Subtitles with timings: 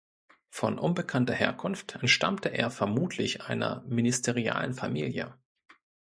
[0.49, 5.35] Von unbekannter Herkunft, entstammte er vermutlich einer Ministerialenfamilie.